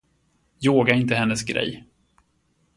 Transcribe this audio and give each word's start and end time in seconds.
Yoga 0.59 0.93
är 0.93 0.97
inte 0.99 1.15
hennes 1.15 1.43
grej. 1.43 1.85